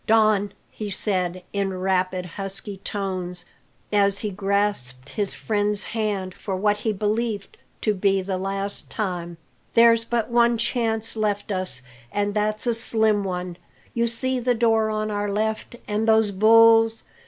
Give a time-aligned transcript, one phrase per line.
[0.07, 3.45] "Don," he said, in rapid, husky tones,
[3.93, 9.37] as he grasped his friend's hand for what he believed to be the last time,
[9.75, 13.57] "there's but one chance left us, and that's a slim one.
[13.93, 17.03] You see the door on our left, and those bulls?